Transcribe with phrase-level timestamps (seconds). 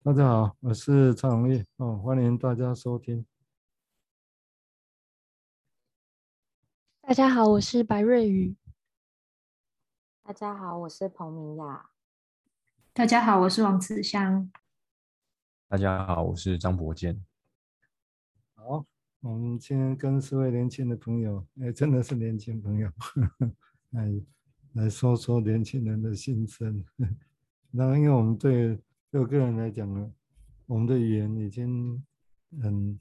[0.00, 3.26] 大家好，我是蔡荣烈哦，欢迎大家收听。
[7.02, 8.56] 大家好，我是白瑞宇。
[10.22, 11.90] 大家好，我是彭明雅。
[12.92, 14.50] 大家好，我是王慈香。
[15.66, 17.22] 大家好，我是张博健。
[18.54, 18.86] 好，
[19.20, 22.88] 我们今天跟四位年轻的朋友，哎，真的是年轻朋友，
[23.90, 24.08] 来
[24.74, 26.84] 来说说年轻人的心声。
[27.72, 28.80] 那因为我们对
[29.10, 30.12] 对我个人来讲呢，
[30.66, 32.04] 我们的语言已经
[32.60, 32.98] 很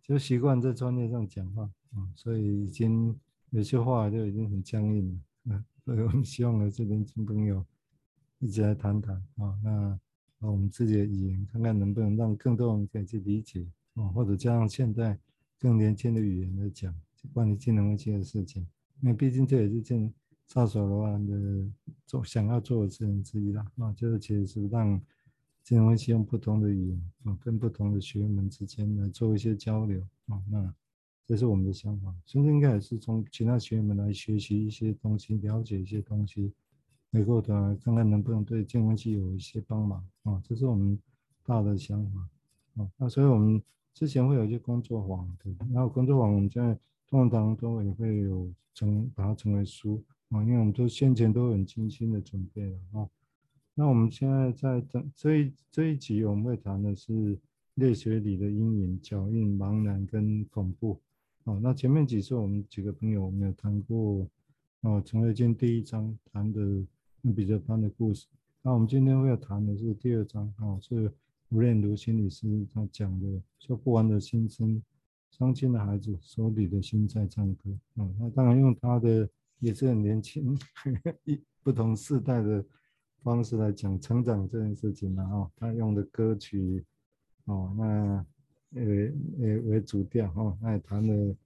[0.00, 3.14] 就习惯在专业上讲话啊，所以已经
[3.50, 5.64] 有些话就已经很僵硬了啊。
[5.84, 7.62] 所以我们希望的这年轻朋友
[8.38, 10.00] 一起来谈谈啊，那
[10.38, 15.18] 把我们自己的语言看看能不能让更多人可以去理解啊，或者加上现在
[15.58, 18.66] 更年轻的语言来讲就关于金融危机的事情，
[19.02, 20.10] 因为毕竟这也是件
[20.46, 21.70] 撒手罗兰的
[22.06, 24.98] 做想要做的事情之一啦啊，就是其实是让。
[25.62, 30.74] 金融分析用不同的语言啊，跟不同的学员们之间来做一些交流啊，那
[31.24, 32.12] 这是我们的想法。
[32.26, 36.52] 甚至应该也是从其他学员们来学习一些东西，了解一些东西，
[37.12, 40.98] 以后的看看能不能对金融分析有一些帮忙啊，这是我们
[41.44, 42.28] 大的想法
[42.82, 42.90] 啊。
[42.96, 43.62] 那所以我们
[43.94, 46.76] 之前会有一些工作坊，对，然后工作坊我们在
[47.08, 53.08] 通常当中也会有成把它成为书啊，因为我们都先前都很精心的准备了啊。
[53.74, 57.38] 那我们现在在这这一这一集，我们会谈的是
[57.76, 61.00] 类学里的阴影、脚印、茫然跟恐怖。
[61.44, 64.28] 哦，那前面几次我们几个朋友我们有谈过，
[64.82, 66.60] 哦，陈慧金第一章谈的
[67.34, 68.26] 彼得潘的故事。
[68.60, 71.10] 那我们今天会要谈的是第二章，哦，是
[71.48, 74.82] 吴念如心理师他讲的说不完的心声，
[75.30, 77.70] 伤心的孩子手里的心在唱歌。
[77.94, 79.26] 哦，那当然用他的
[79.60, 80.58] 也是很年轻，
[81.24, 82.62] 一不同世代的。
[83.22, 86.84] 方式来讲成长这件事情呢，哈，他用的歌曲，
[87.44, 88.26] 哦，那
[88.74, 88.82] 呃
[89.40, 91.36] 呃为主调，哈，那也谈了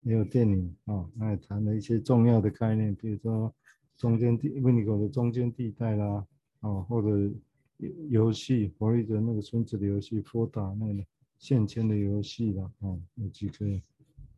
[0.00, 3.52] 也有电影，哦，那也谈了一些重要的概念，比如说
[3.98, 6.26] 中间地维尼狗的中间地带啦，
[6.60, 7.30] 哦，或者
[8.08, 11.04] 游戏弗洛伊德那个孙子的游戏，佛打那个
[11.38, 13.66] 线圈的游戏啦，哦，有几个，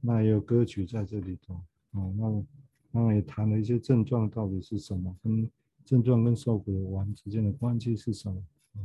[0.01, 1.55] 那也有歌曲在这里头，
[1.93, 2.45] 哦，那
[2.91, 5.49] 那也谈了一些症状到底是什么，跟。
[5.89, 8.43] 症状跟受苦的丸之间的关系是什么？
[8.75, 8.85] 啊，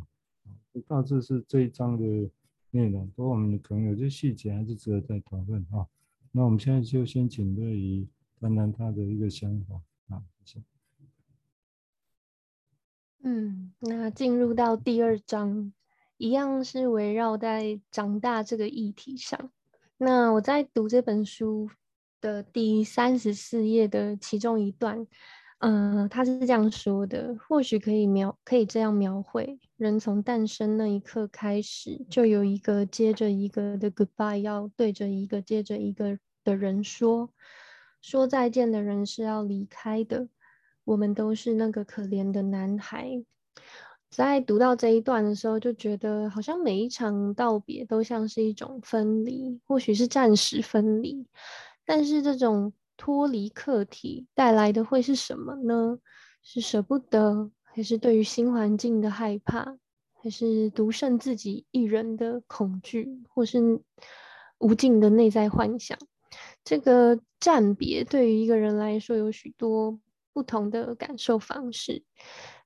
[0.88, 2.30] 大致是这一章的
[2.72, 3.06] 内容。
[3.10, 5.86] 不过我们可能有些细节还是值得再讨论啊。
[6.32, 8.08] 那我们现在就先请瑞怡
[8.40, 10.24] 谈谈他的一个想法啊。
[10.46, 10.66] 谢谢。
[13.24, 15.74] 嗯，那进入到第二章，
[16.16, 19.52] 一样是围绕在长大这个议题上。
[19.98, 21.70] 那我在读这本书
[22.22, 25.06] 的第三十四页的其中一段。
[25.66, 37.30] 嗯、呃，他是这样说的，或许可以描，可以这样描绘：人从诞生那一刻开始，就有一个接着一个的 goodbye 要对着一个接着一个的人说，
[38.02, 40.28] 说再见的人是要离开的。
[40.84, 43.24] 我们都是那个可怜的男孩。
[44.10, 51.26] 在读到这一段的时候，就觉得好像每一场道别都像是一种分离，或许是暂时分离，
[51.86, 52.74] 但是这种。
[53.04, 56.00] 脱离客体带来的会是什么呢？
[56.42, 59.78] 是舍不得，还是对于新环境的害怕，
[60.14, 63.82] 还是独剩自己一人的恐惧，或是
[64.60, 65.98] 无尽的内在幻想？
[66.64, 70.00] 这个暂别对于一个人来说有许多
[70.32, 72.06] 不同的感受方式。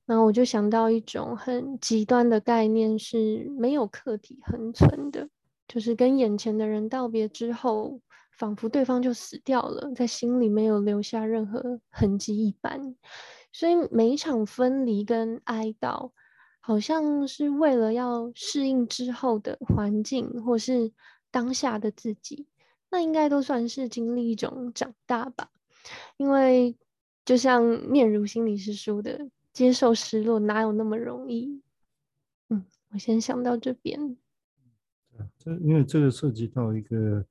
[0.06, 5.28] 然后我就想到一种很极端的概念，是没有客体恒存的，
[5.68, 8.00] 就是跟眼前的人道别之后。
[8.38, 12.96] 仿佛对方就死掉了，在心里没有留下任何痕迹一般，
[13.52, 16.12] 所以每一场分离跟哀悼，
[16.60, 20.92] 好像是为了要适应之后的环境，或是
[21.32, 22.46] 当下的自己，
[22.92, 25.50] 那应该都算是经历一种长大吧。
[26.18, 26.78] 因为
[27.26, 31.64] 就像念如心理师说的，接受失落哪有那么容易？
[32.50, 34.16] 嗯，我先想到这边。
[35.40, 37.26] 这因为这个涉及到一个。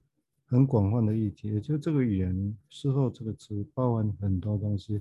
[0.48, 5.00] 很广泛的议题，也就这个语言“事后”这个词包含很多东西，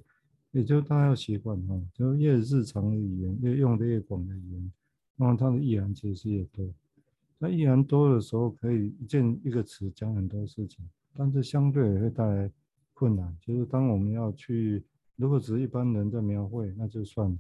[0.52, 4.72] 也就大家要习惯哈，就越日常的语言，越用的越广的语言，
[5.16, 6.68] 那么它的意涵其实也多。
[7.38, 10.84] 那意涵多的时候，可以一件一个词讲很多事情，
[11.14, 12.52] 但是相对也会带来
[12.96, 13.38] 困难。
[13.40, 14.84] 就是当我们要去，
[15.16, 17.38] 如果只是一般人在描绘，那就算了；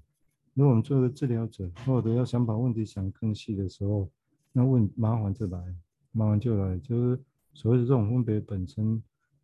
[0.53, 4.07] 如果我们作为治疗者，或者要想把问题想更细的时候，
[4.51, 5.75] 那问麻烦就来，
[6.11, 7.19] 麻烦就来，就是。
[7.55, 9.01] 所谓的这种分别本身，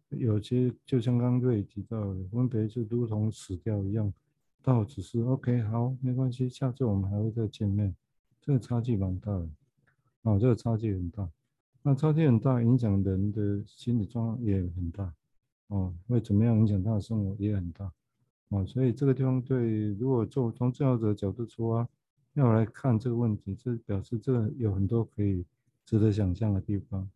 [0.09, 4.13] 有些就像刚刚瑞提到的，分别就如同死掉一样，
[4.61, 7.95] 倒只是 OK 好，没关系，下次我们还会再见面。
[8.41, 9.49] 这个差距蛮大的，
[10.23, 11.29] 哦，这个差距很大，
[11.83, 15.13] 那差距很大，影响人的心理状况也很大，
[15.67, 17.89] 哦，会怎么样影响他的生活也很大，
[18.49, 21.87] 哦，所以这个地方对，如果做从治疗者的角度出发，
[22.33, 25.45] 要来看这个问题，这表示这个有很多可以
[25.85, 27.09] 值得想象的地方，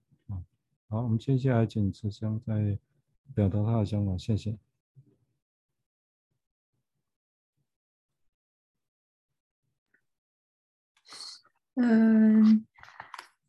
[0.88, 2.78] 好，我们接下来请慈香再
[3.34, 4.58] 表达他的想法，谢谢。
[11.74, 12.66] 嗯，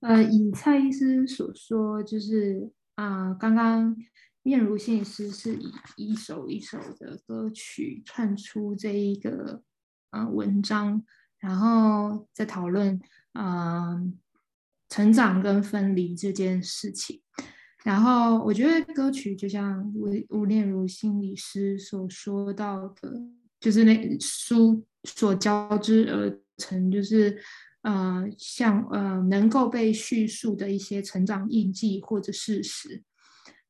[0.01, 3.95] 呃，以蔡医师所说，就是啊，刚刚
[4.43, 9.63] 面如心理师是以一首一首的歌曲串出这一个
[10.11, 11.05] 啊文章，
[11.39, 13.01] 然后再讨论
[13.33, 14.03] 啊
[14.89, 17.21] 成长跟分离这件事情。
[17.85, 23.21] 然后我觉得歌曲就像吴吴念如心理师所说到的，
[23.61, 27.39] 就是那书所交织而成，就是。
[27.83, 33.01] 呃，像呃，能够被叙述的一些成长印记或者事实，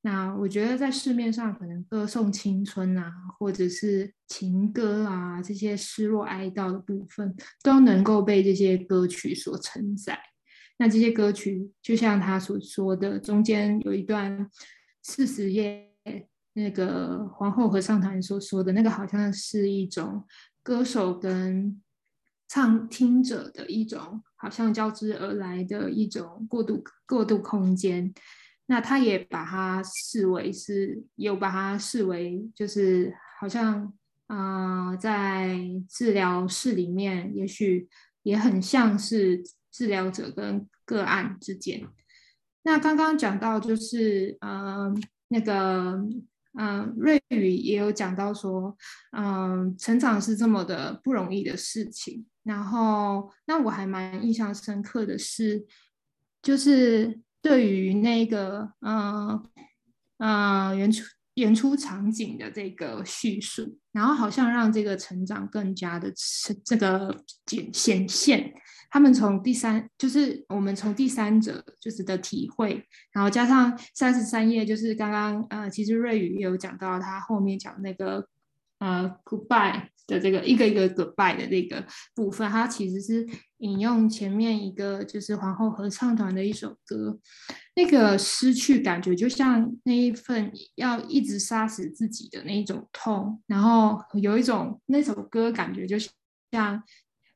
[0.01, 10.19] 那我觉得在市面上可能歌颂青春啊，或者是情歌啊，这些失落哀悼的部分，都能够被这些歌曲所承载。
[10.79, 14.51] 那这些歌曲就像他所说的，中间有一段
[15.03, 15.93] 四十页，
[16.55, 20.25] 那个皇后合唱团所说的那个，好像是一种
[20.63, 21.81] 歌手跟。
[22.49, 28.15] 唱听者的一种，好像交织而来的一种过渡过渡空间。
[28.67, 33.93] 那他也把它视为是，有把它视为就是好像
[34.29, 35.59] 啊、在
[35.89, 37.89] 治疗室里面，也许
[38.23, 39.43] 也很像是
[39.77, 41.87] 治疗者跟个案之间。
[42.63, 44.93] 那刚刚讲到就是呃
[45.29, 46.03] 那个。
[46.59, 48.75] 嗯，瑞宇也有讲到说，
[49.15, 52.25] 嗯，成长是这么的不容易的事情。
[52.45, 55.67] 然后，那我还蛮印象深刻的是，
[56.41, 59.47] 就是对于那个，嗯
[60.17, 61.05] 嗯，原初
[61.37, 66.13] 演出场景的这个叙述，然后好像让这个成长更加的
[66.65, 68.53] 这个显显现。
[68.89, 78.27] 他们从第三，就是我们从第三者就是的体会，然后加上三十三页，就是刚刚呃，其实瑞宇也有讲到他后面讲那个
[78.79, 83.27] 呃 goodbye 的这个一个一个 goodbye 的这个部分，它其实是
[83.59, 87.19] 引用前面一个就是皇后合唱团的一首歌，
[87.75, 95.97] 那个失去感觉就像那一份要一直杀死自己的那一种痛，然后有一种那首歌感觉就
[96.51, 96.83] 像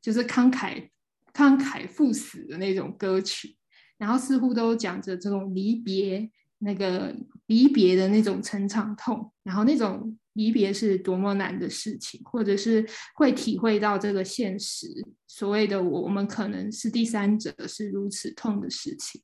[0.00, 0.88] 就是慷慨。
[1.32, 3.56] 慷慨赴死的那种歌曲，
[3.99, 6.28] 然后似乎都讲着这种离别，
[6.58, 7.14] 那个
[7.46, 14.87] 离别的那种成长痛，然后那种离别是多么难的事情，或者是会体会到这个现实，
[15.27, 19.23] 所谓的我们可能是第三者，是如此痛的事情。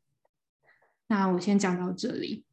[1.09, 2.45] 那我先讲到这里。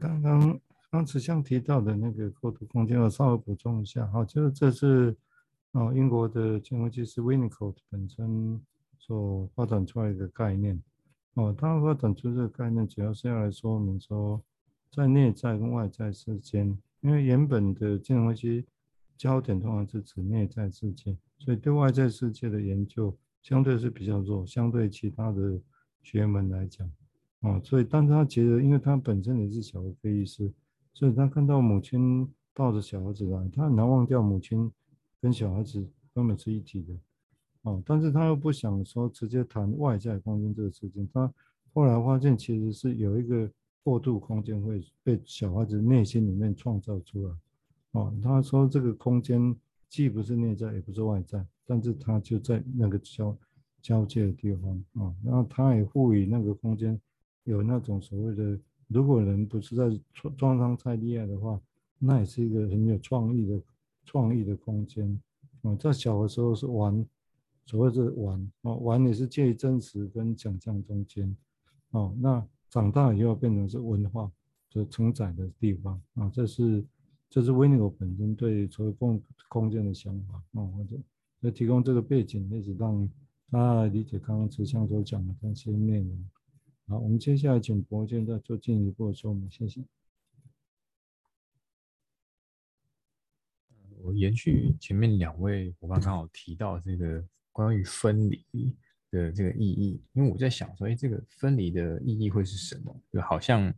[0.00, 0.60] 刚刚
[0.90, 5.16] 刚慈香提到的那个过渡空间，我稍微补充一下，好，就是这是。
[5.72, 8.60] 哦，英国的精神分析师 Winnicott 本身
[8.98, 10.82] 所发展出来的概念。
[11.34, 14.42] 哦，他发展出这个概念，主要是要来说明说，
[14.90, 18.64] 在内在跟外在之间，因为原本的精神分析
[19.16, 25.60] 焦点通常是指内在世界，所以对外在世界的研究相对是比较弱，相对其他的
[26.02, 26.90] 学门来讲。
[27.40, 30.52] 哦，所以，但是他觉得，因为他本身也是小儿科医师，
[30.92, 34.70] 所以他看到母亲抱着小孩子来，他很难忘掉母亲。
[35.22, 36.94] 跟小孩子根本是一体的，
[37.60, 41.30] 哦，但是他又不想说直接谈外在空间这个事情，他
[41.74, 43.46] 后来发现其实是有一个
[43.82, 47.34] 过渡空间会被小孩子内心里面创造出来，
[47.92, 49.54] 哦，他说这个空间
[49.88, 53.36] 既不是内在也不是外在，但是他就在那个交
[53.82, 57.00] 交界的地方，啊、哦，然后他也赋予那个空间
[57.44, 58.58] 有那种所谓的，
[58.88, 60.00] 如果人不是在
[60.36, 61.60] 创伤太厉害的话，
[61.98, 63.60] 那也是一个很有创意的。
[64.06, 65.20] 创意的空间，
[65.60, 67.06] 哦，在小的时候是玩，
[67.64, 71.36] 所谓是玩，哦，玩也是介于真实跟想象中间，
[71.90, 74.30] 哦，那长大以后变成是文化
[74.68, 76.84] 就承载的地方，啊，这是
[77.28, 80.96] 这是 Winnie 本身对所谓空空间的想法，哦，或者
[81.40, 83.08] 来提供这个背景，一直让
[83.50, 86.30] 大家来理解刚刚慈香所讲的那些内容。
[86.86, 89.84] 好，我们接下来请伯健再做进一步的说明，谢谢。
[94.02, 97.22] 我延续前面两位伙伴刚好提到这个
[97.52, 98.44] 关于分离
[99.10, 103.02] 的这个意义，因为我在想说，哎，这个分离的意义会是什么？
[103.12, 103.72] 就好像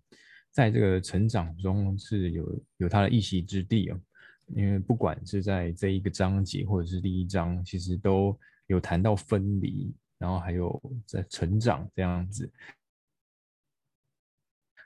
[0.51, 4.01] 在这个成长中是有有它的一席之地哦。
[4.55, 12.51] 因为不管是在这一个章节或者是第一章，其实都有谈到分离，然后还有在成长这样子。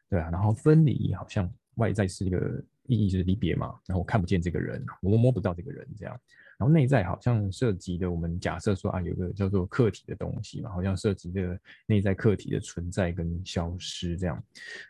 [0.08, 3.78] 对啊，然后分离好像外在是一个意义，就是离别嘛。
[3.86, 6.18] 然后我看不见这个人，我摸不到这个人，这样。
[6.58, 14.42] 然后内在好像涉及的，我们假设说啊，有个叫做客体的东西嘛，好像涉及的内在客体的存在跟消失这样。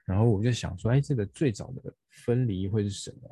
[0.05, 3.31] 然后我就想说，哎，这个最早的分离会是什么？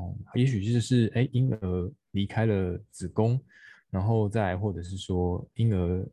[0.00, 3.40] 哦，也许就是哎，婴儿离开了子宫，
[3.90, 6.06] 然后再或者是说婴儿。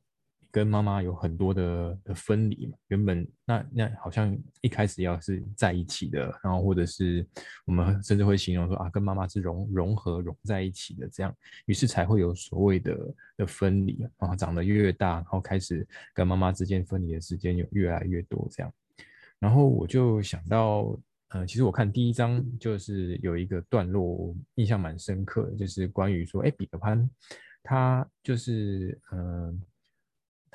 [0.56, 7.28] 跟妈妈有很多的的分离嘛，原本那那好像一开始要是在一起的，然后或者是
[7.66, 11.36] 我们甚至会形容说啊，跟妈妈是融融合融在一起的这样，
[11.66, 12.98] 于是才会有所谓的
[13.36, 18.74] 的分离啊，长得越越大，然后开始跟妈妈之间分离的时间有越来越多这样，
[19.40, 20.98] 然后我就想到，
[21.32, 27.10] 呃，其实我看第一章就是有一个段落印象蛮深刻的，就是关于说，哎，彼得潘
[27.62, 29.62] 他就是嗯。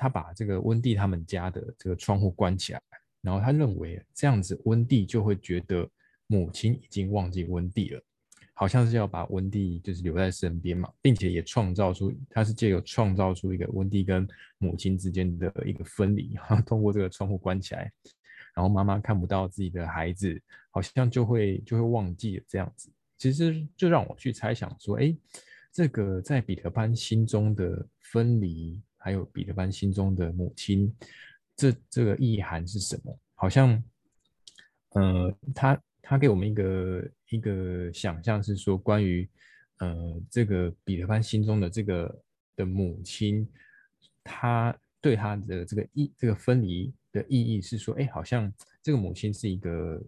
[0.01, 2.81] 他把这个温蒂他们家的这个窗户关起来，
[3.21, 5.87] 然后他认为这样子温蒂就会觉得
[6.25, 8.01] 母亲已经忘记温蒂了，
[8.55, 14.27] 好像是要把温蒂就是留在身边嘛，并且也创造出他是借由创造出一个温蒂跟
[14.57, 17.91] 母亲之间的一个分离，然 后通过这个窗户关起来，
[18.55, 20.41] 然后妈妈看不到自己的孩子，
[20.71, 22.89] 好像就会就会忘记了这样子。
[23.19, 25.15] 其实就让我去猜想说，哎，
[25.71, 28.81] 这个在彼得潘心中的分离。
[29.01, 30.95] 还有彼得潘心中的母亲，
[31.55, 33.19] 这这个意涵是什么？
[33.33, 33.83] 好像，
[34.89, 39.27] 呃，他他给我们一个一个想象是说，关于
[39.79, 42.23] 呃这个彼得潘心中的这个
[42.55, 43.47] 的母亲，
[44.23, 50.01] 他对他的这个意这个分离的意义是说，哎，好像这个母亲是一个。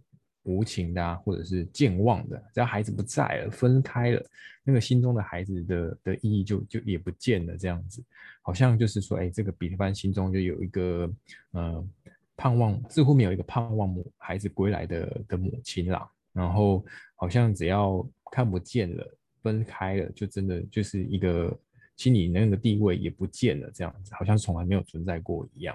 [0.43, 4.25] 无情的啊，或者是健忘的，只要孩子不在了，分开了，
[4.63, 8.03] 那个心中的孩子的的意义就就也不见了，这样子，
[8.41, 11.09] 好像就是说，哎，这个彼得潘心中就有一个，
[11.51, 11.87] 呃，
[12.35, 16.85] 盼望，似乎没有一个盼望母孩子归来的的母亲啦，然后
[17.15, 21.57] 好像只要看不见了，分开了，就真的就是一个
[21.95, 25.73] 心里那个地位也不见了，这样子，好像从来没有存在过一样。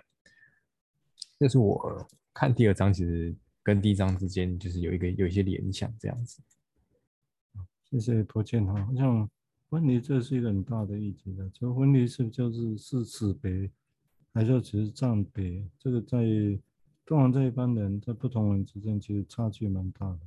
[1.38, 3.34] 这是我看第二章，其实。
[3.68, 6.40] 跟第一章之间就是有一个有一些联想这样子。
[7.84, 9.28] 谢谢柏谦哈，好像
[9.68, 11.46] 分离这是一个很大的议题的。
[11.50, 13.70] 这个分离是就是是死别，
[14.32, 15.62] 还是要只是暂别？
[15.78, 16.18] 这个在
[17.04, 20.20] 通常在一般人在不同人之间其实差距蛮大的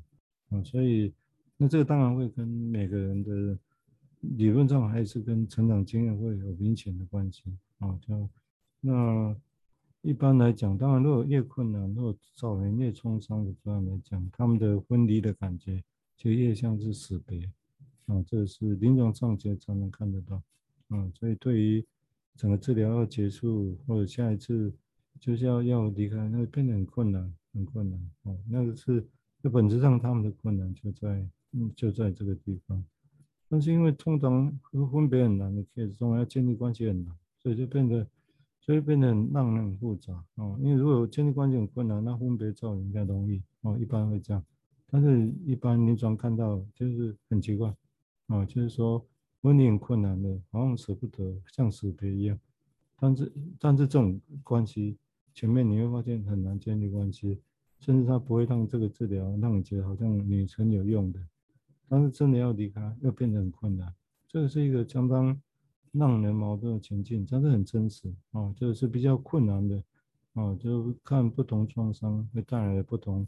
[0.56, 0.64] 啊。
[0.64, 1.12] 所以
[1.58, 3.58] 那这个当然会跟每个人的
[4.20, 7.46] 理论上还是跟成长经验会有明显的关系
[7.80, 7.98] 啊。
[8.04, 8.30] 就
[8.82, 9.36] 那。
[10.04, 15.84] 一般来讲，当然，如果越困难，如果造成越创伤的这样来讲，他们的分离的感觉
[16.18, 17.48] 就越像是死别
[18.08, 20.42] 啊，这是临床上其实常常看得到
[20.88, 21.08] 啊。
[21.14, 21.86] 所以，对于
[22.36, 24.74] 整个治疗要结束或者下一次
[25.20, 28.36] 就是要要离开，那变得很困难，很困难哦。
[28.50, 29.06] 那个是
[29.44, 32.84] 在本质上他们的困难就在嗯就在这个地方，
[33.48, 38.08] 但是因为通常和分别很难的 case 中要建立关系很难，所以就变得。
[38.64, 44.46] 所以变得让人很复杂哦，因为如果建立关系很困难，那分别照应该容易哦，一般会这样。
[44.88, 47.74] 但是一般临床看到就是很奇怪
[48.28, 49.04] 哦，就是说
[49.42, 52.40] 分离很困难的，好像舍不得，像死别一样。
[53.00, 54.96] 但是但是这种关系
[55.34, 57.42] 前面你会发现很难建立关系，
[57.80, 61.20] 甚至他不会让这个治疗让你觉得好像你很有用的，
[61.90, 63.92] 但是真的要离开又变得很困难。
[64.28, 65.42] 这个是一个相当。
[65.92, 69.84] 让人矛盾的前进，真的很真实啊，这个是比较困难的
[70.36, 73.28] 啊，就看不同创伤会带来的不同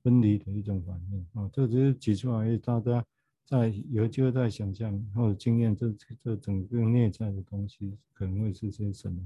[0.00, 3.04] 分离的一种反应啊，这只是举出来，大家
[3.44, 5.92] 在有机会再想象或者经验这
[6.22, 9.20] 这整个内在的东西可能会是些什么。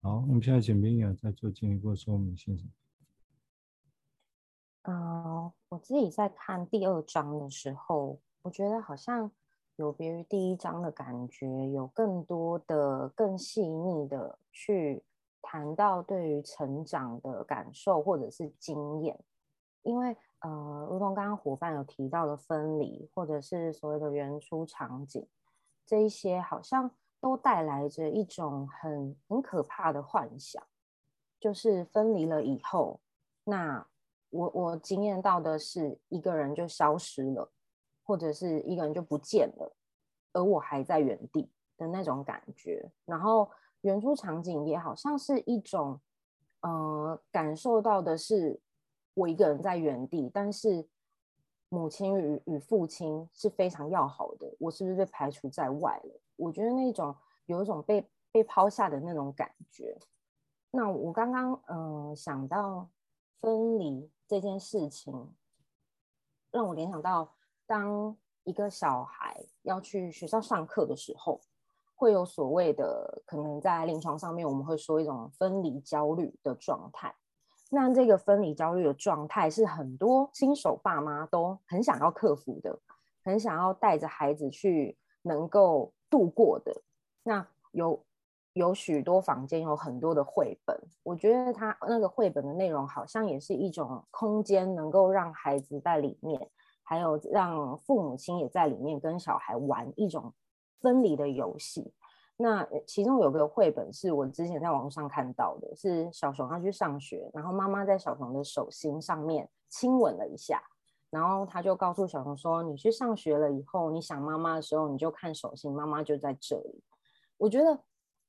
[0.00, 2.64] 好，我们现在请明雅再做进一步说明，谢谢。
[4.82, 9.32] 呃，我自己在看第二章的时候，我觉得好像。
[9.80, 15.02] 有别于第一章的感觉，有更多的、更细腻的去
[15.40, 19.18] 谈到对于成长的感受或者是经验，
[19.80, 25.26] 因为呃，如同刚刚伙伴有提到的分离，或者是所谓的原初场景，
[25.86, 30.62] 这一些好像都带来着一种很很可怕的幻想，
[31.40, 33.00] 就是分离了以后，
[33.44, 33.86] 那
[34.28, 37.50] 我我经验到的是一个人就消失了。
[38.10, 39.72] 或者是一个人就不见了，
[40.32, 42.90] 而我还在原地的那种感觉。
[43.04, 43.48] 然后
[43.82, 46.00] 原初场景也好像是一种，
[46.62, 48.60] 呃，感受到的是
[49.14, 50.88] 我一个人在原地，但是
[51.68, 56.20] 母亲与与父亲是非常要好的，我是不是被排除在外了？
[56.34, 57.14] 我觉得那种
[57.46, 59.96] 有一种被被抛下的那种感觉。
[60.72, 62.90] 那我刚刚嗯想到
[63.38, 65.32] 分离这件事情，
[66.50, 67.32] 让我联想到
[67.70, 71.40] 当一个小孩要去学校上课的时候，
[71.94, 77.14] 会有所谓的可能在临床上面我们会说一种分离焦虑的状态。
[77.70, 82.76] 那这个分离焦虑的状态是很多新手爸妈都很想要克服的，
[83.22, 86.82] 很想要带着孩子去能够度过的。
[87.22, 88.02] 那有
[88.54, 96.50] 有许多房间有很多的绘本，我觉得他那个绘本的内容好像也是一种空间，能够让孩子在里面，
[96.90, 100.34] 还有让父母亲也在里面跟小孩玩一种
[100.80, 101.94] 分离的游戏。
[102.36, 110.60] 那其中有个绘本是我之前在网上看到的，是小熊他去上学，然后妈妈在小熊的手心上面亲吻了一下，
[111.10, 116.82] 然后他就告诉小熊说：“你去上学了以后，你想妈妈的时候，你就看手心，妈妈就在这里。”
[117.38, 117.78] 我觉得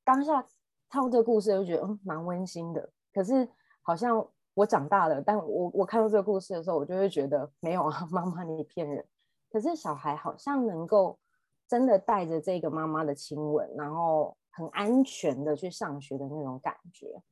[0.04, 0.46] 当下
[0.88, 2.88] 看这个故事，就觉得嗯蛮温馨的。
[3.12, 3.48] 可是
[3.82, 9.04] 好像我长大了，但我我看到这个故事的时候，我就会觉得没有啊， 妈妈你骗人。
[9.50, 11.18] 可是小孩好像能够。
[11.68, 17.22] 真的带着这个妈妈的亲吻，然后很安全的去上学的那种感觉，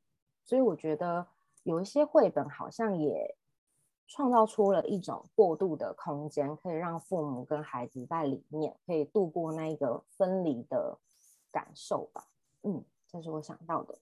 [0.43, 1.27] 所以我觉得
[1.61, 3.37] 有一些绘本好像也
[4.07, 10.97] 创造出了一种过渡的空间，可以让父母跟孩子在里面可以度过那个分离的
[11.51, 12.25] 感受吧。
[12.63, 13.99] 嗯，这是我想到的。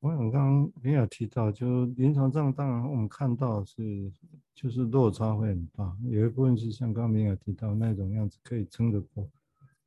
[0.00, 4.12] 我想刚刚你有提到，就临床上当然我们看到是
[4.54, 9.28] 就是落差会很大，有一部分是像刚刚你有提到那种样子可以撑得过，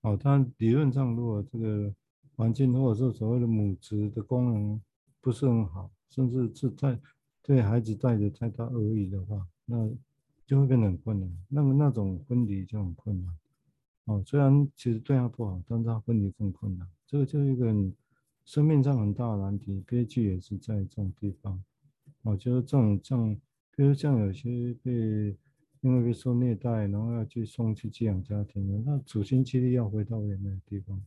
[0.01, 1.93] 哦，但理论上如果这个
[2.35, 4.81] 环境或者说所谓的母职的功能
[5.21, 6.99] 不是很好，甚至是在
[7.41, 9.89] 对孩子带着太大恶意的话，那
[10.45, 13.37] 就会变得很困难，那么那种分离就很困难，
[14.05, 17.73] 哦，虽然其实对他不好，但是他分离更困难，这个就是一个。
[18.47, 21.61] 生命上很大的难题，悲剧也是在这种地方。
[22.21, 23.35] 我觉得这种像，
[23.75, 25.35] 比如像有些被
[25.81, 30.97] 因为被受虐待，然后要去送去寄养家庭的，那处心积虑要回到原来的地方，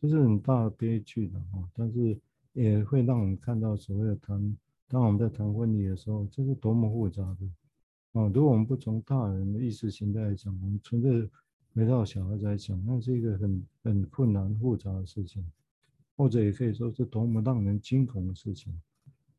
[0.00, 1.62] 这是很大的悲剧的哈。
[1.76, 2.18] 但是
[2.54, 4.56] 也会让我们看到所谓的谈，
[4.88, 8.26] 当我们在谈婚礼的时候，这是多么复杂的啊！
[8.34, 11.30] 如果我们不从大人的意识形态来讲，我们纯粹
[11.72, 15.44] 回到小孩子来讲，那是一个很很困难复杂的事情。
[16.20, 18.78] 或者也可以说是多么让人惊恐的事情，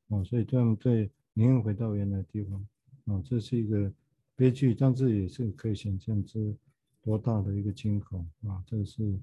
[0.10, 2.66] 啊，所以这样对宁愿回到原来的地方，
[3.06, 3.94] 啊，这是一个
[4.36, 6.56] 悲剧，但是也是可以想象之
[7.04, 8.64] 多大的一个惊恐啊！
[8.66, 9.16] 这是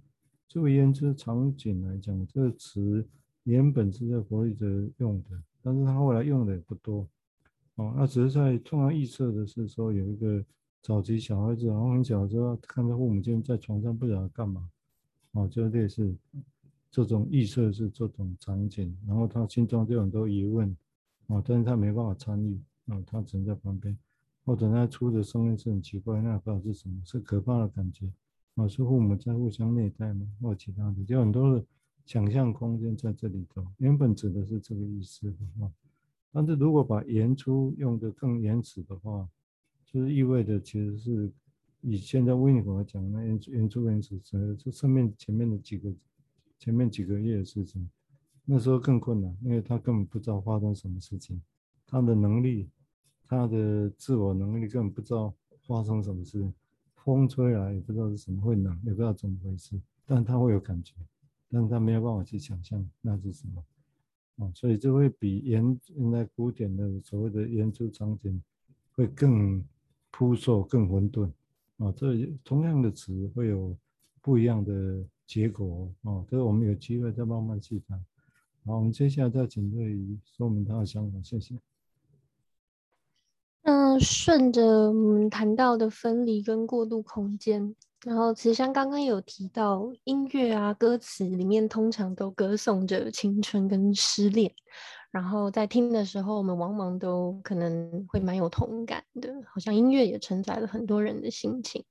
[0.47, 3.05] 作为言之场景来讲，这个词
[3.42, 7.09] 原本是在弗洛伊德用的，但是他后来用的也不多，
[7.75, 10.44] 哦，那只是在通常预测的是说有一个
[10.81, 14.71] 早期小孩子，然后很小的时候看到父母亲在床上不知道干嘛，
[15.33, 16.14] 哦，就类似。
[16.99, 20.69] 这种预设是这种场景，然后他心中就有很多疑问，
[21.29, 23.97] 啊，但是他没办法参与，啊，他只能在旁边，
[24.45, 28.11] 或者他出的声音是很奇怪，那不知道是什么，是可怕的感觉，
[28.57, 30.27] 啊，是父母在互相虐待吗？
[30.43, 31.65] 或其他的，就很多的
[32.05, 33.65] 想象空间在这里头。
[33.77, 35.71] 原本指的是这个意思的啊，
[36.33, 39.29] 但是如果把原初用的更原始的话，
[39.87, 41.31] 就是意味着其实是
[41.81, 45.95] 以现在温尼来讲，那原原初原始指的是上面前面的几个。
[46.59, 47.88] 前面几个月的事情，
[48.44, 51.40] 那时候更困难，因为他根本不知道发生什么事情，
[51.87, 52.68] 他的能力，
[53.27, 55.33] 他的自我能力根本不知道
[55.66, 56.53] 发生什么事，
[56.97, 60.94] 风吹来也不知道是什么，会冷也不知道怎么回事，但他会有感觉，
[61.49, 63.64] 但他没有办法去想象那是什么，
[64.44, 68.42] 啊，所以就会比原原来古典的所谓的原初场景
[68.92, 69.64] 会更
[70.11, 71.31] 扑朔、更混沌，
[71.77, 73.77] 啊，这同样的词会有
[74.21, 75.05] 不一样的。
[75.29, 78.03] 结果哦，这个我们有机会再慢慢去谈。
[78.64, 81.55] 好，我们接下来再请瑞怡说明他的想法，谢谢。
[83.62, 94.51] 那顺着我们谈到的分离跟过渡空间，然后其实像刚刚有提到音乐啊，歌词里面通常都歌颂着青春跟失恋，
[95.11, 101.85] 然后在听的时候，我们往往都可能会蛮有同感的，好像音乐也承载了很多人的心情。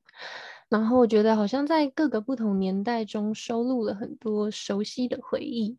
[0.69, 5.77] 然后我觉得好像在各个不同年代中收录了很多熟悉的回忆。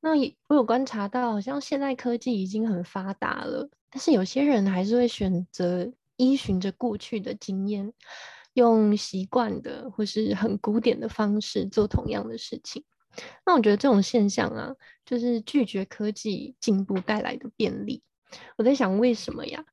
[0.00, 7.92] 那也我有观察到，好像现在科技已经很发达了，但是有些人还是会选择依循着过去的经验，
[8.52, 12.84] 用习惯的或是很古典的方式做同样的事情。
[13.44, 14.72] 那我觉得这种现象啊，
[15.04, 18.00] 就是拒绝科技进步带来的便利。
[18.56, 19.64] 我在想为什么呀？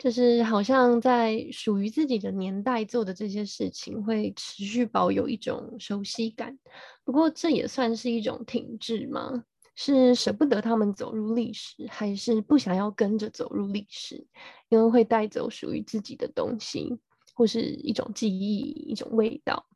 [0.00, 6.58] 就是好像在属于自己的年代做的这些事情，会持续保有一种熟悉感。
[7.04, 9.44] 不过这也算是一种停滞吗？
[9.74, 14.26] 是舍不得他们走入历史，还是不想要跟着走入历史？
[14.70, 16.98] 因为会带走属于自己的东西，
[17.34, 18.56] 或是一种记忆、
[18.88, 19.66] 一种味道。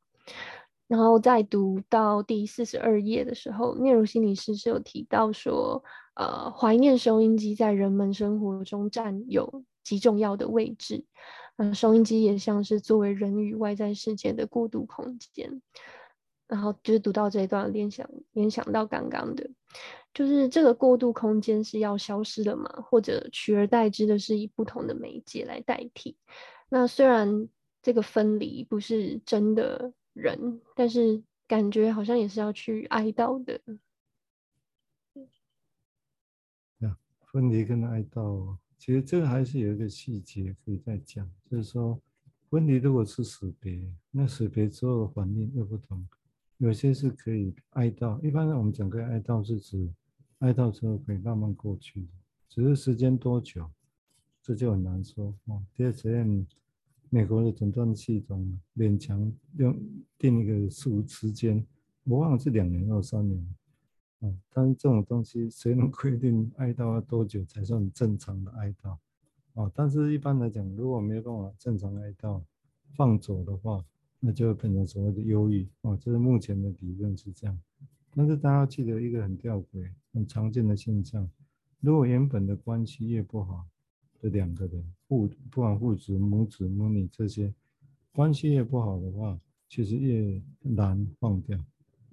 [0.88, 5.84] 然后在读到第四十二页的时候，聂如心理师是有提到说，
[6.14, 11.04] 呃，怀念收音机在人们生活中占有极重要的位置。
[11.56, 15.62] 嗯、收音机也像是作为人与外在世界的过渡空间。
[16.48, 19.48] 然后就是读到这一段，联想联想到刚刚的，
[20.12, 22.68] 就是这个过渡空间是要消失的嘛？
[22.82, 26.16] 或者取而代之的是以不同的媒介来代替？
[26.68, 27.48] 那虽然
[27.82, 29.92] 这个分离不是真的。
[30.14, 33.60] 人，但是感觉好像也是要去哀悼的。
[36.78, 36.96] 呀，
[37.32, 41.98] 分离跟哀悼，其实这个还是有一个细节可以再讲，就是说，
[42.50, 46.06] 分离如果是死别，那死别之后的反应又不同，
[46.58, 49.88] 有些是可以哀悼，一般我们讲个哀悼是指
[50.40, 52.06] 哀悼之后可以慢慢过去，
[52.50, 53.70] 只是时间多久，
[54.42, 55.64] 这就很难说哦。
[55.74, 56.46] 第二实验。
[57.10, 59.80] 美国的诊断系统勉强用
[60.18, 61.64] 定一个数时间，
[62.02, 63.54] 我忘了是两年或三年，
[64.24, 68.96] 啊，但是这种东西谁能规定哀悼要多久才算正常的哀悼？
[69.54, 72.40] 啊，但是一般来讲，如果没有办法正常哀悼
[72.94, 73.84] 放走的话，
[74.20, 77.58] 那就会变成所谓的忧郁，啊，这是目前的理论是这样。
[78.14, 81.28] 但是大家要记得一个很吊诡、很常见的现象，
[81.80, 83.66] 如果原本的关系越不好。
[84.22, 87.52] 的两个人父不管父子母子母女这些
[88.14, 91.58] 关系越不好的话，其实越难放掉，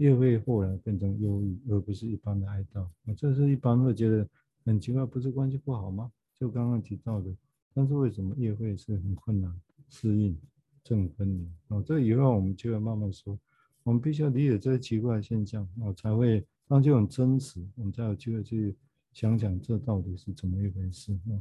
[0.01, 2.87] 越会后来变成忧郁，而不是一般的哀悼。
[3.05, 4.27] 我这是一般会觉得
[4.65, 6.11] 很奇怪，不是关系不好吗？
[6.39, 7.31] 就刚刚提到的，
[7.71, 10.35] 但是为什么越会是很困难适应
[10.83, 11.47] 正分离？
[11.67, 13.37] 哦，这以后我们就要慢慢说，
[13.83, 18.75] 我们必须要理解这些奇怪的现象，哦，才会让这种真实，我们才有机会去
[19.13, 21.39] 想想这到底是怎么一回事，哦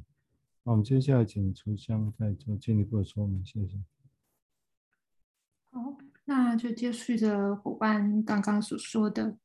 [0.64, 3.78] 好，我们接下来请厨香再做进一步的说明，谢谢。
[6.50, 9.36] 那就接续着伙伴刚刚所说的。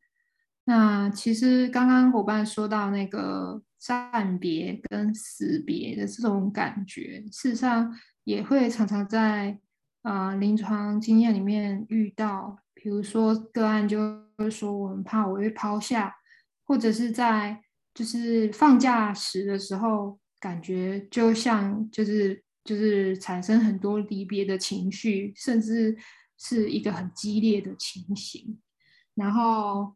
[0.64, 9.60] 那其实刚刚伙伴说到那个暂别跟死别的这种感觉，事实上也会常常在
[10.02, 12.58] 啊、呃、临床经验里面遇到。
[12.74, 14.00] 比如说个案就
[14.38, 16.16] 会说，我很怕我会抛下，
[16.64, 17.62] 或者是在
[17.94, 20.18] 就是放假时的时候。
[20.38, 25.98] 感觉就像就是就是产生很多离别的情绪，甚至
[26.38, 28.60] 是一个很激烈的情形，
[29.14, 29.96] 然后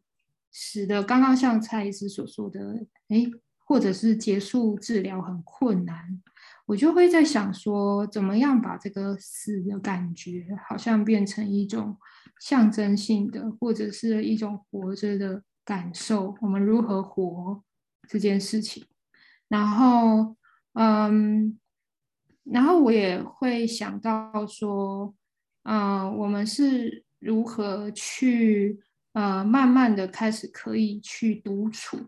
[0.52, 3.30] 使得刚刚像蔡医师所说的，哎，
[3.64, 6.22] 或者是结束治疗很困难，
[6.66, 11.96] 我就会在想说，怎么样把这个死的感觉，好像变成一种
[12.40, 17.62] 象征性的，或者是一种活着的感受，我们如何活
[18.08, 18.84] 这件事情，
[19.48, 20.36] 然后。
[20.74, 21.58] 嗯，
[22.44, 25.12] 然后我也会想到说，
[25.62, 28.80] 啊、我们是如何去
[29.12, 31.98] 呃，慢慢的开始可以去独处，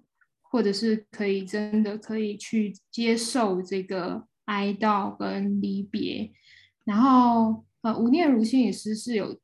[0.41, 6.33] 或者是可以真的可以去接受这个哀悼跟离别。
[6.85, 9.38] 然后呃，吴念如心理师是有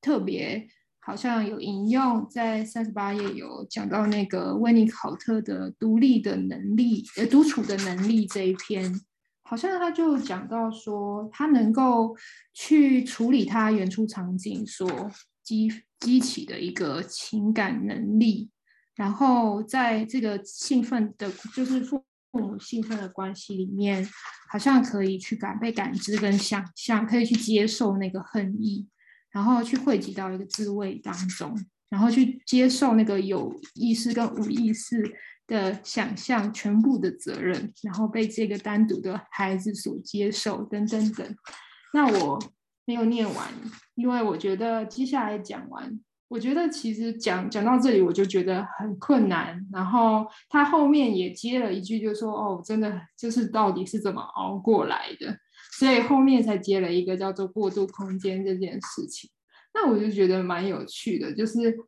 [0.00, 0.68] 特别
[1.00, 9.00] 好像有引用在三十八页有讲到那个温尼考特的独立的能力，呃，独处的能力这一篇，
[9.48, 12.14] 好像他就讲到说，他能够
[12.52, 15.10] 去处理他原初场景所
[15.42, 18.50] 激激起的一个情感能力，
[18.94, 24.06] 然后在这个兴奋的，就是父母兴奋的关系里面，
[24.50, 28.86] 好像可以去感被感知跟想象，可以去接受那个恨意。
[29.30, 31.54] 然后去汇集到一个自慰当中，
[31.88, 35.02] 然后去接受那个有意识跟无意识
[35.48, 41.36] 的想象全部的责任，然后被这个单独的孩子所接受，等等等。
[41.92, 42.38] 那我
[42.84, 43.48] 没有念完，
[43.96, 49.66] 因为我觉得接下来讲完，我觉得其实讲讲到这里我就觉得很困难。
[49.72, 55.36] 然后他后面也接了一句，就说：“哦，真的就是到底是怎么熬过来的？”
[55.78, 59.30] 所以后面才接了一个叫做过渡空间这件事情，
[59.72, 61.78] 那我就觉得蛮有趣的，就是，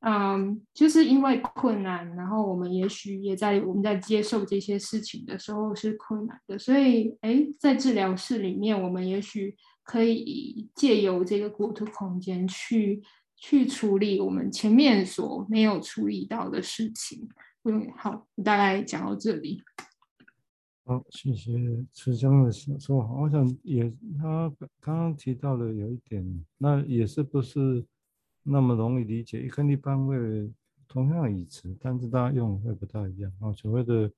[0.00, 13.02] 嗯，就是因为困难，然后我们也许也在我们在接受这些事情的时候是困难的，所以，哎，在治疗室里面，我们也许可以借由这个国土空间去
[13.36, 17.28] 去处理我们前面所没有处理到的事情。
[17.64, 19.62] 嗯，好，大概讲到这里。
[20.86, 21.52] 好，谢谢
[21.92, 23.12] 池江的说法。
[23.20, 27.84] 我想也他刚刚提到的有一点，那也是不是
[28.42, 29.48] 那么容易理解。
[29.48, 30.50] 跟一般会
[30.88, 33.52] 同样的语词，但是大家用会不太一样啊。
[33.52, 34.10] 所谓的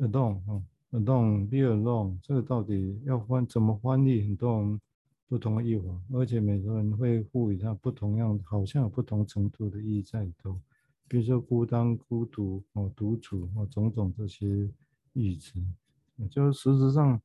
[0.00, 4.22] alone 啊，alone be alone，这个到底要翻怎么翻译？
[4.22, 4.80] 很多人
[5.28, 10.60] 不同的译法，而且每个人会赋予它不同样，好像有不同程度的意义在里头。
[11.06, 14.70] 比如说孤单、孤独、哦独处哦种种这些。
[15.14, 15.58] 语词，
[16.30, 17.20] 就是实质上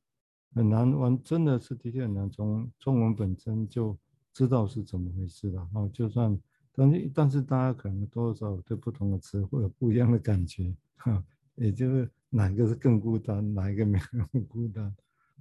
[0.52, 3.96] 很难玩，真的是的确很难从中文本身就
[4.34, 5.66] 知道是怎么回事了。
[5.72, 6.38] 哦，就算，
[6.74, 14.94] 但是但是大家可能多少对不同的词会有不一样的感觉，哈，也就是哪个是更孤单，哪一个没有孤单，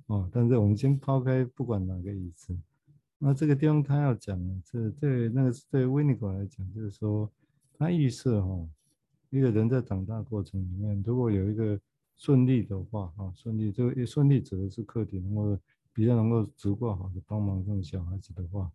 [0.06, 2.58] 哦，但是我们先抛开不管哪个意思，
[3.17, 7.29] 那这个地方他要讲的是对那个是对维尼口来讲，就是说
[7.77, 8.65] 他预设哈，
[9.32, 11.77] 一个人在长大过程里面，如果有一个。
[12.15, 15.58] 顺利的话，哈，顺利这个顺利指的是课题能够
[15.91, 18.71] 比较能够足够好的帮忙这种小孩子的话，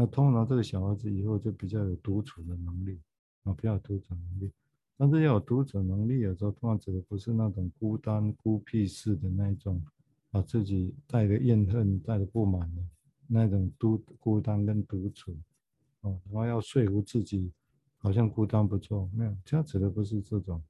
[0.00, 3.00] 那通常这个小孩子以后就比较有独处的能力，
[3.42, 4.52] 啊，比较独处能力。
[4.96, 9.84] 但是要有独处能力，有时候通常指的不是那种孤单孤僻式的那一种，
[10.30, 12.82] 把自己带着怨恨、带着不满的
[13.26, 15.36] 那种独孤单跟独处，
[16.02, 17.50] 哦，然后要说服自己
[17.96, 20.62] 好像孤单不错，没有，这样指的不是这种。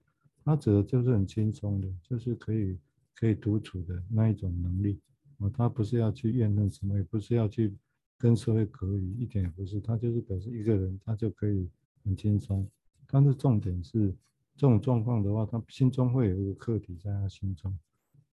[0.43, 2.79] 他指的就是很轻松的，就是可以
[3.14, 4.99] 可以独处的那一种能力
[5.37, 5.51] 啊。
[5.51, 7.75] 他不是要去怨恨什么，也不是要去
[8.18, 9.81] 跟社会隔离，一点也不是。
[9.81, 11.68] 他就是表示一个人，他就可以
[12.04, 12.68] 很轻松。
[13.07, 14.14] 但是重点是
[14.57, 17.78] 这种状况的话，他心中会有一个课题在他心中，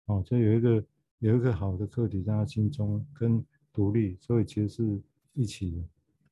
[0.06, 0.84] 哦，就有一个
[1.18, 5.02] 有一个好的课题在他心中跟独立，所以其实是
[5.34, 5.84] 一起的。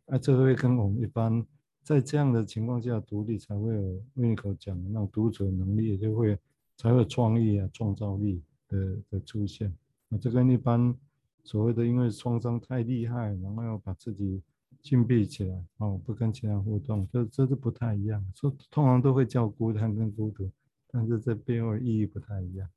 [0.07, 1.47] 啊，这会跟我们一般。
[1.85, 6.39] 在这样的情况下，独立才会有维尼口讲的那种独处能力，也就会
[6.77, 9.69] 才会有创意啊、创造力的的出现。
[10.11, 10.97] 啊，这跟一般
[11.45, 14.41] 所谓的因为创伤太厉害，然后要把自己
[14.81, 18.25] 禁闭起来，哦，不跟其他互动，这这是不太一样。
[18.35, 20.51] 说通常都会叫孤单跟孤独，
[20.89, 22.69] 但是这背后意义不太一样。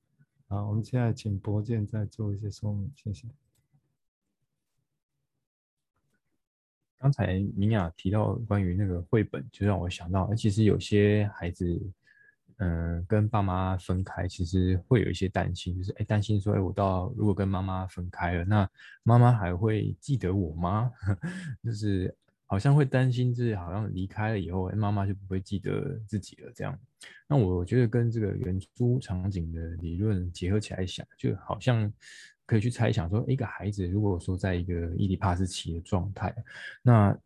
[0.47, 3.27] 好，我们现在请博建再做一些说明，谢谢。
[6.97, 11.79] 刚才明雅提到关于那个绘本，就让我想到，其实有些孩子，
[12.57, 18.69] 嗯、跟爸妈分开，其实会有一些担心，就是哎，担心说，哎，我到如果跟妈妈分开了，那
[19.03, 20.91] 妈妈还会记得我吗？
[21.63, 22.15] 就是
[22.45, 26.77] 好像会担心，就是好像离开了以后，哎，妈妈就不会记得自己了这样。
[27.27, 31.91] 那我觉得跟这个原初场景的理论结合起来想，就好像。
[32.47, 36.31] 可以去猜想说，一个孩子如果说在一个伊底帕斯奇的状态，
[36.83, 37.17] 那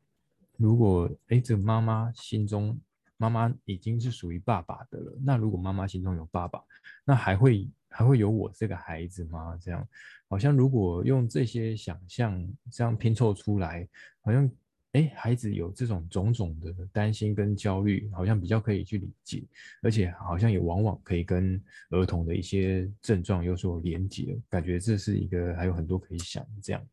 [0.56, 2.80] 如果哎，这个妈妈心中
[3.20, 6.60] 妈妈已经是属于爸爸的了，那如果妈妈心中有爸爸，
[7.06, 9.56] 那还会还会有我这个孩子吗？
[9.62, 9.88] 这样
[10.28, 13.88] 好像如果用这些想象这样拼凑出来，
[14.22, 14.50] 好像。
[14.94, 19.44] 哎，孩子有这种种种的担心跟焦虑，好像比较可以去理解，
[19.84, 26.84] 而且好像也往往可以跟儿童的一些症状有所连结，感觉这是一个还有很多可以想这样。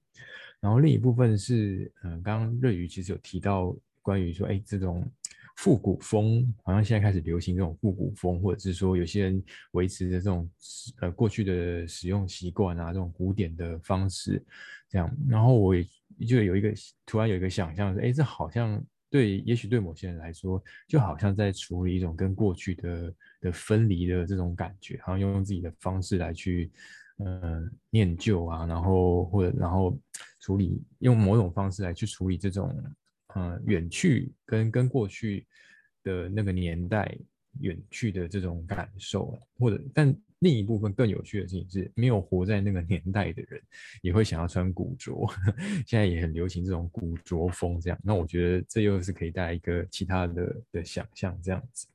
[0.60, 5.02] 然后另一部分是，嗯，刚刚瑞宇其实有提到关于说，哎，这种
[5.56, 10.48] 复古风，好像现在开始流行这种复古风，或者是说有些人维持着这种
[11.00, 14.42] 呃过去的使用习惯啊，这种古典的方式
[14.88, 15.14] 这样。
[15.28, 15.84] 然后我也。
[16.26, 16.72] 就有一个
[17.04, 26.70] 突然有一个想象，哎，这好像对，也许对某些人来说，就好像在处理一种跟过去的的分离的这种感觉，好像用自己的方式来去，
[27.18, 29.98] 呃，念旧啊，然后或者然后
[30.40, 32.74] 处理用某种方式来去处理这种，
[33.36, 35.46] 呃，远去跟跟过去
[36.02, 37.16] 的那个年代
[37.60, 40.12] 远去的这种感受，或者但。
[40.40, 43.58] 另一部分更有趣的事情是，没有活在那个年代的人，
[44.02, 45.26] 也会想要穿古着。
[45.88, 47.98] 现在也很流行这种古着风，这样。
[48.04, 51.88] 那我觉得这又是可以带来一个其他的的想象，这样子。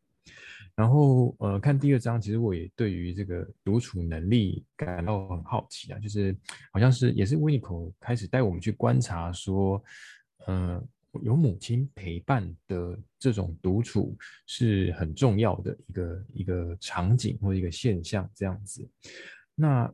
[0.76, 6.36] 然后，呃，看第二章，其实我也对于这个独处能力感到很好奇啊，就是
[6.74, 9.82] 好像是也是维尼口开始带我们去观察说，
[10.48, 10.84] 呃。
[11.24, 18.88] 有母亲陪伴的这种独处是很重要的一个一个场景或一个现象，这样子。
[19.54, 19.94] 那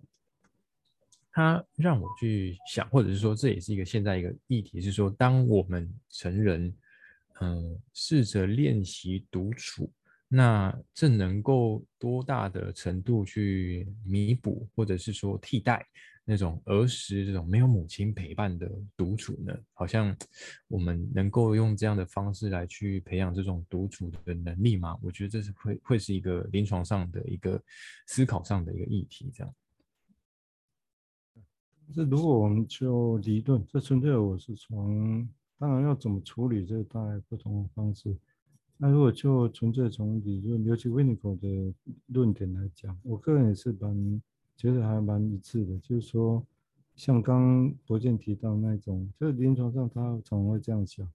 [1.32, 6.76] 他让我去想，或者是说，这也是一个现在一个议题，是说，当我们成人，
[7.42, 9.92] 嗯、试着练习独处，
[10.28, 15.86] 那这能够多大的程度去弥补，或者是说替代
[16.30, 19.58] 那种儿时这种没有母亲陪伴的独处呢？
[19.72, 20.14] 好像
[20.68, 25.00] 我们能够用这样的方式来去培养这种独处的能力吗？
[25.02, 27.64] 我觉得这是会会是一个临床上的一个
[28.08, 29.56] 思考上的一个议题，这样。
[31.96, 35.26] 这如果我们就理论，这纯粹我是从，
[35.58, 38.14] 当然要怎么处理，这大概不同的方式。
[38.76, 41.74] 那如果就纯粹从理论，尤其 Winnich 的
[42.08, 44.22] 论点来讲，我个人也是蛮
[44.58, 46.44] 觉得还蛮一致的，就是说，
[46.96, 51.08] 像刚博健提到那种，就是临床上他常常会这样想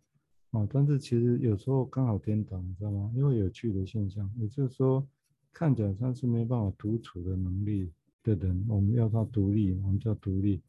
[0.53, 3.11] 啊，但是其实有时候刚好颠倒，你知道吗？
[3.17, 5.05] 因为有趣的现象，也就是说，
[5.53, 7.91] 看起来他是没办法独处的能力
[8.23, 10.61] 的人，我们要他独立，我们叫独立，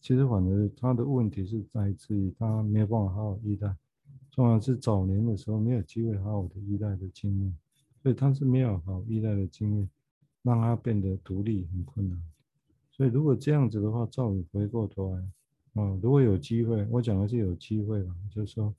[0.00, 3.76] 其实反而他的问题是在自于他没有办法好好依赖。
[4.32, 7.56] 重要是早年的时候没有机会好好的依赖的经验，
[8.02, 9.88] 所以他是没有好依赖的经验，
[10.42, 12.18] 让他变得独立很困难。
[12.90, 15.20] 所以如果这样子的话，赵宇回过头来，
[15.74, 18.74] 啊，如果有机会，我讲的是有机会了，就是说，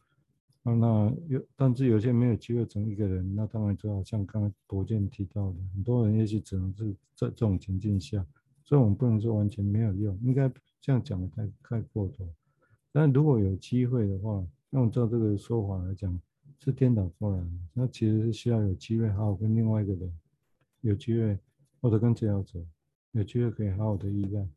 [0.64, 8.26] 啊，那有，但是有些没有机会成一个人，那当然就好像刚才博建提到的，很多人也许只能是在这种情境下，
[8.64, 12.28] 所以我们不能说完全没有用，应该这样讲的太太过头。
[12.92, 16.20] 但如果有机会的话，按照这个说法来讲，
[16.60, 17.50] 是颠倒过来的。
[17.74, 20.14] 那其实是需要有机会好好跟另外一个人
[20.82, 21.40] 有机会，
[21.82, 22.64] 或者跟治疗者
[23.12, 24.48] 有机会可以好好的依赖，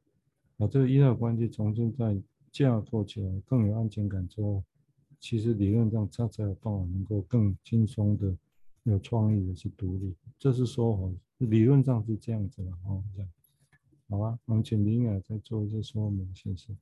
[0.57, 2.17] 把这个依赖关系重新再
[2.53, 4.63] 架构起来，更有安全感之后，
[5.19, 8.37] 其实理论上他才有办法能够更轻松的、
[8.85, 10.15] 有创意的去独立。
[10.39, 13.03] 这是说法，理论上是这样子的哦。
[13.15, 13.29] 这样，
[14.11, 16.77] 好吧，我们请林雅再做一些说明，谢谢。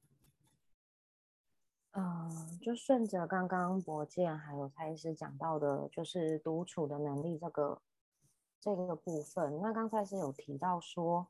[1.92, 2.28] 呃，
[2.61, 7.81] 就顺着刚刚博健还有蔡医师讲到的，就是独处的能力这个
[8.62, 9.61] 这个部分。
[9.61, 11.27] 那刚才是有提到说，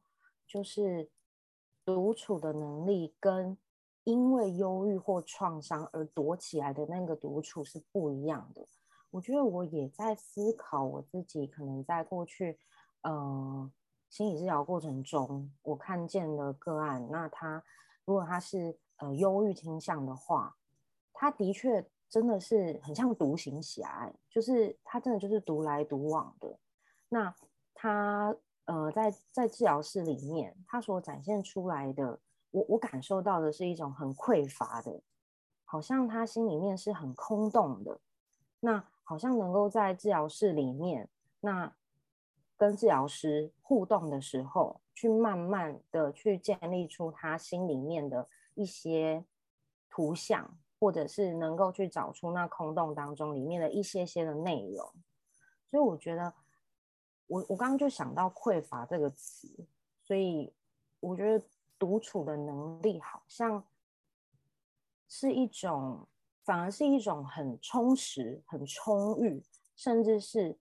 [0.46, 1.10] 就是
[1.84, 3.58] 独处的能力跟
[4.04, 8.64] 因为忧郁或创伤而躲起来的那个独处是不一样的。
[9.10, 12.58] 我觉得我也在思考我自己，可能在过去
[13.00, 13.72] 呃
[14.08, 17.64] 心理治疗过程中，我看见的个案，那他
[18.04, 18.78] 如果他是。
[18.98, 20.54] 呃，忧郁倾向的话，
[21.12, 26.56] 他的确真的是很像独行侠，就是他真的就是独来独往的。
[27.12, 27.34] 那
[27.74, 32.18] 他呃，在在治疗室里面，他所展现出来的，
[32.50, 35.02] 我我感受到的是一种很匮乏的，
[35.64, 38.00] 好像他心里面是很空洞的。
[38.60, 41.74] 那好像能够在治疗室里面，那
[42.56, 48.28] 跟治疗师互动的时候，去慢慢的去建立出他心里面的。
[48.54, 49.24] 一些
[49.88, 54.92] 图像，或者是能够去找出那空洞当中里面的一些些的内容，
[55.70, 56.34] 所以我觉得，
[57.26, 59.48] 我我刚刚就想到匮乏这个词，
[60.02, 60.52] 所以
[61.00, 61.44] 我觉得
[61.78, 63.64] 独处的能力好像
[65.08, 66.06] 是一种，
[66.44, 69.42] 反而是一种很充实、很充裕，
[69.74, 70.58] 甚至是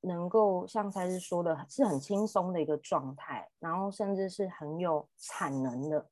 [0.00, 6.06] 能够像才是说的是很轻松的一个状态，然后甚至是很有产能的。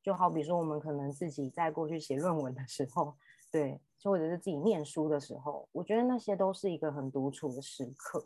[0.00, 3.14] 就好比说，我们可能自己在过去写论文的时候，
[3.50, 8.24] 对，就或者是自己念书的时候，我觉得那些都是一个很独处的时刻。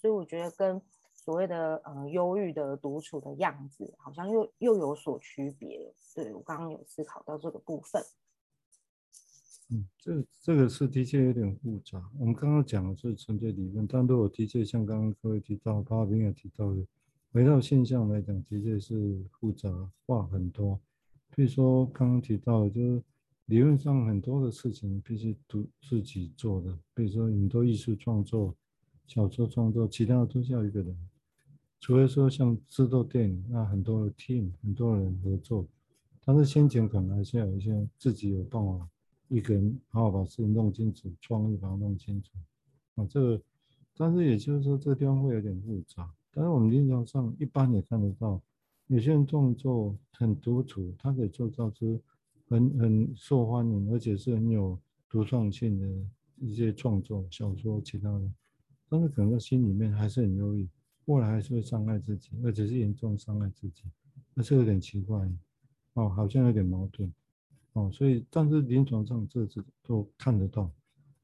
[0.00, 0.80] 所以我觉得跟
[1.12, 5.92] 所谓的呃忧郁的独处的样子，好像又又有所区别。
[6.14, 8.02] 对，我刚刚有思考到这个部分。
[9.68, 12.02] 嗯，这这个是的确有点复杂。
[12.18, 16.84] 我们刚刚讲的是纯粹理论，但如果的确像刚刚各位提到，巴宾也提到的，
[17.30, 19.70] 回到现象来讲，的确是复杂
[20.06, 20.80] 化很多。
[21.36, 23.02] 比如说刚刚提到，就是
[23.44, 28.56] 理论上很多的事情必须独自己做的，比如说很多艺术创作、
[29.10, 30.96] 小说创作，其他的都需要一个人。
[31.80, 35.66] 除非说像制作电影，那很多的 team 很多人合作，
[36.24, 38.88] 但是先前可能还是有一些自己有办法，
[39.26, 42.30] 一个人好好把事情弄清楚，创意把它弄清楚。
[42.94, 43.42] 啊，这个，
[43.96, 48.40] 但是也就是说这个地方会有点复杂，但是我们临床上一般也看得到。
[48.86, 52.00] 有些人创作很独处，他可以做到出
[52.48, 56.06] 很很受欢迎，而且是很有独创性的
[56.46, 58.30] 一些创作，小说其他的，
[58.90, 60.68] 但是可能在心里面还是很忧郁，
[61.06, 63.84] 未来还是会伤害自己，而且是严重伤害自己，
[64.34, 65.26] 那是有点奇怪，
[65.94, 67.10] 哦，好像有点矛盾，
[67.72, 70.70] 哦，所以但是临床上这这都看得到，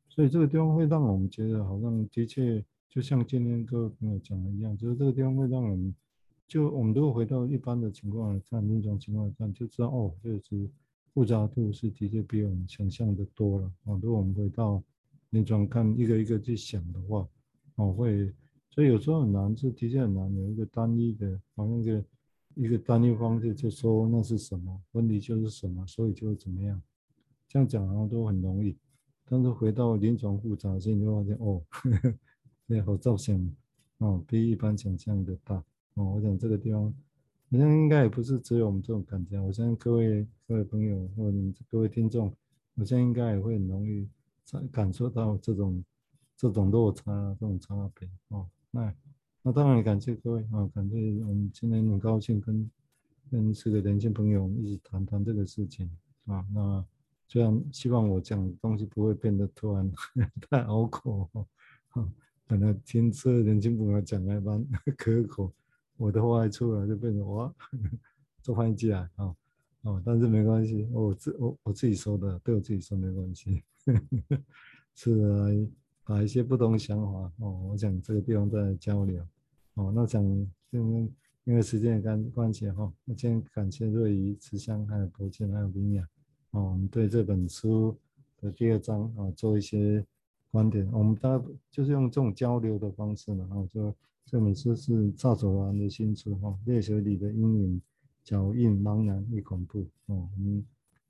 [0.08, 5.94] 所以这个地方会让我们觉得好像的确就像今天各位朋友讲的一样，就是这个地方会让我们。
[6.48, 10.70] 就我们如果回到一般的情况来看，临床情况来看，就知道哦，这个是
[11.12, 13.72] 复杂度是的确比我们想象的多了。
[13.82, 14.80] 哦，如果我们回到
[15.30, 17.26] 临床看一个一个去想的话，
[17.76, 18.32] 哦，会
[18.68, 22.04] 所以有时候很难，就的确很难有一个单一的，好像一个
[22.54, 26.82] 一个单一方式就说那是什么，问题就是什么，所以就怎么样，
[27.48, 28.76] 这样讲好像都很容易，
[29.28, 31.62] 但是回到临床复杂性，你就发现哦，
[32.66, 33.38] 那好照相
[33.98, 35.56] 哦，比一般想象的大
[35.94, 36.14] 哦。
[36.14, 36.92] 我想这个地方。
[37.48, 42.26] 好像应该也不是只有我们这种感觉，我相信各位各位朋友或者你们各位听众，
[42.74, 44.08] 我相信应该也会很容易
[44.50, 45.82] 感感受到这种
[46.36, 48.46] 这种落差、这种差别哦。
[48.70, 48.94] 那
[49.42, 52.70] 那当然感谢各位啊，感谢我们今天很高兴跟
[53.30, 55.90] 跟四个年轻朋友一起谈谈这个事情
[56.26, 56.44] 啊。
[56.52, 56.84] 那
[57.28, 59.90] 虽然希望我讲的东西不会变得突然
[60.48, 62.08] 太拗口哈，
[62.46, 64.64] 可能听这年轻朋友讲还蛮
[64.96, 65.52] 可口。
[65.96, 67.52] 我的话一出来就变成哇，
[68.42, 69.36] 做翻译机啊，哦
[69.82, 73.62] 哦，但是没关系，我自我我自己说的，对我自己说没关系，
[74.94, 75.46] 是啊
[76.06, 79.22] 把一些不同想法哦，我想这个地方在交流
[79.74, 80.24] 哦，那想
[80.70, 81.12] 因
[81.44, 86.08] 因为时间的关关系哈，那先感谢瑞仪、慈香还有柏谦还有林雅
[86.52, 87.94] 哦，我们对这本书
[88.40, 90.02] 的第二章啊做一些
[90.50, 93.94] 观点，我们大家就是用这种交流的方式嘛，然后就。
[94.28, 97.80] 这本书是赵守完的新书哈，《裂水里的阴影，
[98.24, 100.66] 脚印茫然与恐怖》哦，嗯，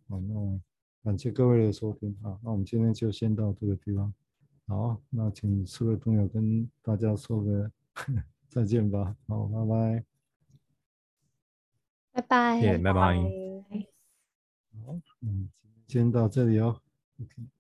[0.06, 0.60] 好，那
[1.02, 4.12] 感谢各位的收听啊，那我们今天就先到这个地方，
[4.66, 7.70] 好，那请四位朋友跟大家说个
[8.48, 10.04] 再见吧，好，拜拜，
[12.12, 13.86] 拜拜，拜拜，拜拜，
[14.84, 15.48] 好，嗯，
[15.86, 16.80] 先到这里哦
[17.20, 17.55] ，OK。